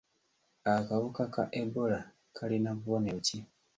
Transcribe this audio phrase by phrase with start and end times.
[0.75, 1.99] Akawuka ka Ebola
[2.37, 3.37] kalina bubonero ki?